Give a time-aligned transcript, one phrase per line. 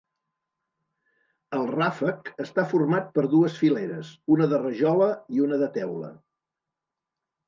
[1.57, 6.11] El ràfec està format per dues fileres, una de rajola i una de teula.